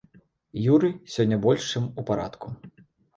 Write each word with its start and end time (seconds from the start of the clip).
Юрый 0.75 0.93
сёння 1.15 1.37
больш 1.43 1.67
чым 1.73 1.85
у 1.91 2.01
парадку. 2.09 2.47